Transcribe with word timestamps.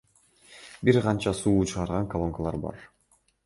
Бир 0.89 0.97
канча 1.07 1.35
суу 1.41 1.67
чыгарган 1.69 2.11
колонкалар 2.17 2.61
бар. 2.69 2.85